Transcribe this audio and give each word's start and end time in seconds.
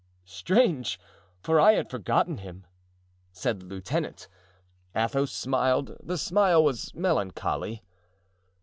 "Strange! 0.25 0.99
for 1.43 1.59
I 1.59 1.73
had 1.73 1.91
forgotten 1.91 2.39
him," 2.39 2.65
said 3.31 3.59
the 3.59 3.65
lieutenant. 3.67 4.27
Athos 4.95 5.31
smiled; 5.31 5.95
the 6.01 6.17
smile 6.17 6.63
was 6.63 6.91
melancholy. 6.95 7.83